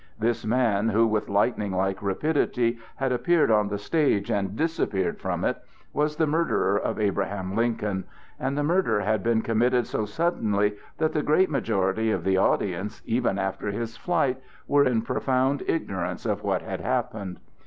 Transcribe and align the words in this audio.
This 0.17 0.47
man, 0.47 0.89
who 0.89 1.05
with 1.05 1.29
lightning 1.29 1.71
like 1.71 2.01
rapidity 2.01 2.79
had 2.95 3.11
appeared 3.11 3.51
on 3.51 3.67
the 3.67 3.77
stage 3.77 4.31
and 4.31 4.55
disappeared 4.55 5.19
from 5.19 5.45
it, 5.45 5.61
was 5.93 6.15
the 6.15 6.25
murderer 6.25 6.75
of 6.75 6.99
Abraham 6.99 7.55
Lincoln; 7.55 8.05
and 8.39 8.57
the 8.57 8.63
murder 8.63 9.01
had 9.01 9.21
been 9.21 9.43
committed 9.43 9.85
so 9.85 10.05
suddenly 10.05 10.75
that 10.97 11.13
the 11.13 11.21
great 11.21 11.51
majority 11.51 12.09
of 12.09 12.23
the 12.23 12.35
audience, 12.35 13.03
even 13.05 13.37
after 13.37 13.67
his 13.67 13.95
flight, 13.95 14.41
were 14.67 14.85
in 14.85 15.03
profound 15.03 15.61
ignorance 15.67 16.25
of 16.25 16.41
what 16.41 16.63
had 16.63 16.81
happened. 16.81 17.39